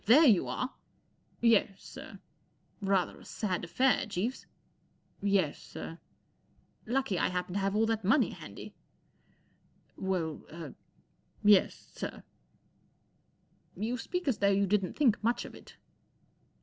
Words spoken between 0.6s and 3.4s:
Jf ia Yes, sir."" F ther a